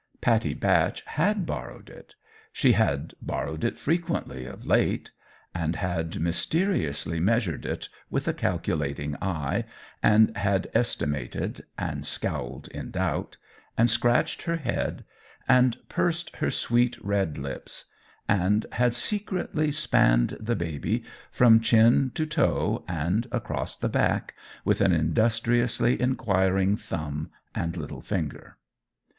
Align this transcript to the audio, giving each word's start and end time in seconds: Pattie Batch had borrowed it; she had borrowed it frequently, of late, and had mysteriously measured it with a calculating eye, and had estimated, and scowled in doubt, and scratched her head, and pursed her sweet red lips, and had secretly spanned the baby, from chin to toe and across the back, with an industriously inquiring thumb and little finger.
Pattie 0.19 0.55
Batch 0.55 1.03
had 1.05 1.45
borrowed 1.45 1.87
it; 1.87 2.15
she 2.51 2.71
had 2.71 3.13
borrowed 3.21 3.63
it 3.63 3.77
frequently, 3.77 4.47
of 4.47 4.65
late, 4.65 5.11
and 5.53 5.75
had 5.75 6.19
mysteriously 6.19 7.19
measured 7.19 7.67
it 7.67 7.87
with 8.09 8.27
a 8.27 8.33
calculating 8.33 9.15
eye, 9.21 9.63
and 10.01 10.35
had 10.37 10.71
estimated, 10.73 11.65
and 11.77 12.03
scowled 12.03 12.67
in 12.69 12.89
doubt, 12.89 13.37
and 13.77 13.91
scratched 13.91 14.41
her 14.41 14.55
head, 14.55 15.05
and 15.47 15.77
pursed 15.87 16.35
her 16.37 16.49
sweet 16.49 16.97
red 17.05 17.37
lips, 17.37 17.85
and 18.27 18.65
had 18.71 18.95
secretly 18.95 19.71
spanned 19.71 20.35
the 20.39 20.55
baby, 20.55 21.03
from 21.29 21.59
chin 21.59 22.11
to 22.15 22.25
toe 22.25 22.83
and 22.87 23.27
across 23.31 23.75
the 23.75 23.87
back, 23.87 24.33
with 24.65 24.81
an 24.81 24.93
industriously 24.93 26.01
inquiring 26.01 26.75
thumb 26.75 27.29
and 27.53 27.77
little 27.77 28.01
finger. 28.01 28.57